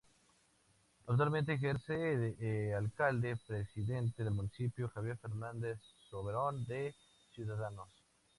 [1.05, 5.77] Actualmente ejerce de Alcalde-Presidente del municipio Javier Fernández
[6.09, 6.95] Soberón, de
[7.35, 7.87] Ciudadanos.